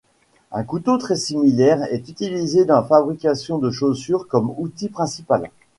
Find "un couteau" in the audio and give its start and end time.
0.51-0.97